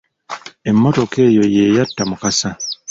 [0.69, 2.49] Emmotoka eyo ye yatta Mukasa!